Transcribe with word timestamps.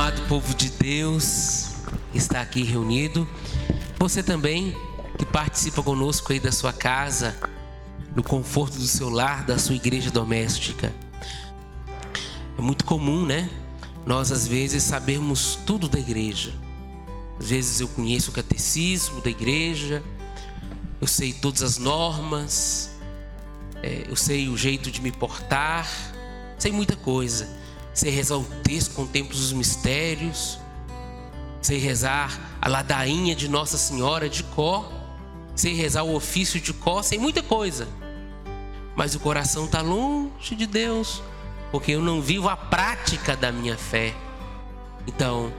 Amado 0.00 0.22
povo 0.28 0.54
de 0.54 0.70
Deus, 0.70 1.72
está 2.14 2.40
aqui 2.40 2.62
reunido. 2.62 3.28
Você 3.98 4.22
também 4.22 4.74
que 5.18 5.26
participa 5.26 5.82
conosco 5.82 6.32
aí 6.32 6.40
da 6.40 6.50
sua 6.50 6.72
casa, 6.72 7.36
no 8.16 8.22
conforto 8.22 8.78
do 8.78 8.86
seu 8.86 9.10
lar, 9.10 9.44
da 9.44 9.58
sua 9.58 9.74
igreja 9.74 10.10
doméstica. 10.10 10.90
É 12.56 12.62
muito 12.62 12.82
comum, 12.86 13.26
né? 13.26 13.50
Nós 14.06 14.32
às 14.32 14.48
vezes 14.48 14.82
sabemos 14.84 15.58
tudo 15.66 15.86
da 15.86 15.98
igreja. 15.98 16.54
Às 17.38 17.50
vezes 17.50 17.80
eu 17.82 17.88
conheço 17.88 18.30
o 18.30 18.32
catecismo 18.32 19.20
da 19.20 19.28
igreja, 19.28 20.02
eu 20.98 21.06
sei 21.06 21.34
todas 21.34 21.60
as 21.62 21.76
normas, 21.76 22.98
é, 23.82 24.06
eu 24.08 24.16
sei 24.16 24.48
o 24.48 24.56
jeito 24.56 24.90
de 24.90 25.02
me 25.02 25.12
portar, 25.12 25.86
sei 26.58 26.72
muita 26.72 26.96
coisa. 26.96 27.60
Sei 28.00 28.10
rezar 28.10 28.38
o 28.38 28.44
texto, 28.62 28.94
contemplo 28.94 29.36
os 29.36 29.52
mistérios, 29.52 30.58
sei 31.60 31.76
rezar 31.76 32.56
a 32.58 32.66
ladainha 32.66 33.36
de 33.36 33.46
Nossa 33.46 33.76
Senhora 33.76 34.26
de 34.26 34.42
Có, 34.42 34.90
sei 35.54 35.74
rezar 35.74 36.02
o 36.04 36.14
ofício 36.14 36.58
de 36.58 36.72
Có, 36.72 37.02
sei 37.02 37.18
muita 37.18 37.42
coisa. 37.42 37.86
Mas 38.96 39.14
o 39.14 39.20
coração 39.20 39.66
está 39.66 39.82
longe 39.82 40.56
de 40.56 40.66
Deus, 40.66 41.22
porque 41.70 41.92
eu 41.92 42.00
não 42.00 42.22
vivo 42.22 42.48
a 42.48 42.56
prática 42.56 43.36
da 43.36 43.52
minha 43.52 43.76
fé. 43.76 44.14
Então, 45.06 45.52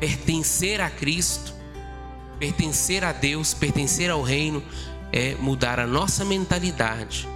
pertencer 0.00 0.80
a 0.80 0.90
Cristo, 0.90 1.54
pertencer 2.40 3.04
a 3.04 3.12
Deus, 3.12 3.54
pertencer 3.54 4.10
ao 4.10 4.20
reino, 4.20 4.64
é 5.12 5.36
mudar 5.36 5.78
a 5.78 5.86
nossa 5.86 6.24
mentalidade 6.24 7.28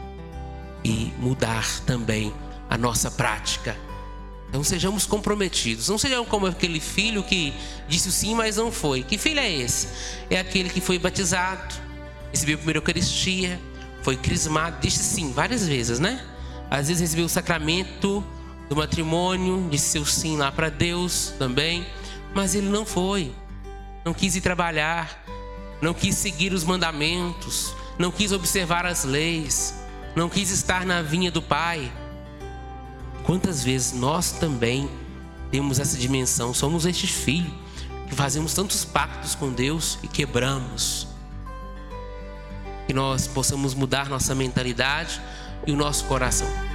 e 0.83 1.13
mudar 1.17 1.65
também 1.87 2.35
a 2.69 2.77
nossa 2.77 3.09
prática. 3.09 3.92
Então 4.53 4.63
sejamos 4.63 5.07
comprometidos. 5.07 5.89
Não 5.89 5.97
sejamos 5.97 6.29
como 6.29 6.45
aquele 6.47 6.79
filho 6.79 7.23
que 7.23 7.55
disse 7.89 8.13
sim, 8.13 8.35
mas 8.35 8.59
não 8.59 8.71
foi. 8.71 9.03
Que 9.03 9.17
filho 9.17 9.41
é 9.41 9.51
esse? 9.51 9.89
É 10.29 10.39
aquele 10.39 10.69
que 10.69 10.79
foi 10.79 10.99
batizado, 10.99 11.75
recebeu 12.31 12.57
a 12.57 12.59
primeira 12.59 12.77
Eucaristia, 12.77 13.59
foi 14.03 14.15
crismado, 14.15 14.77
disse 14.83 15.03
sim 15.03 15.33
várias 15.33 15.67
vezes, 15.67 15.99
né? 15.99 16.23
Às 16.71 16.89
vezes 16.89 17.01
recebeu 17.01 17.25
o 17.25 17.31
sacramento 17.31 18.23
do 18.69 18.77
matrimônio, 18.77 19.69
disse 19.71 19.89
seu 19.93 20.05
sim 20.05 20.37
lá 20.37 20.53
para 20.53 20.69
Deus 20.69 21.33
também, 21.39 21.87
mas 22.35 22.55
ele 22.55 22.69
não 22.69 22.85
foi. 22.85 23.33
Não 24.05 24.13
quis 24.13 24.37
ir 24.37 24.43
trabalhar, 24.43 25.25
não 25.81 25.95
quis 25.95 26.15
seguir 26.17 26.53
os 26.53 26.63
mandamentos, 26.63 27.75
não 27.99 28.11
quis 28.11 28.33
observar 28.33 28.85
as 28.85 29.05
leis, 29.05 29.75
não 30.15 30.29
quis 30.29 30.51
estar 30.51 30.85
na 30.85 31.01
vinha 31.01 31.31
do 31.31 31.41
Pai. 31.41 31.91
Quantas 33.25 33.63
vezes 33.63 33.93
nós 33.93 34.33
também 34.33 34.89
temos 35.51 35.79
essa 35.79 35.97
dimensão, 35.97 36.53
somos 36.53 36.87
este 36.87 37.07
filho 37.07 37.53
que 38.09 38.15
fazemos 38.15 38.53
tantos 38.53 38.85
pactos 38.85 39.35
com 39.35 39.53
Deus 39.53 39.99
e 40.03 40.09
quebramos. 40.09 41.07
Que 42.87 42.93
nós 42.93 43.27
possamos 43.27 43.75
mudar 43.75 44.09
nossa 44.09 44.35
mentalidade 44.35 45.21
e 45.67 45.73
o 45.73 45.77
nosso 45.77 46.05
coração. 46.05 46.72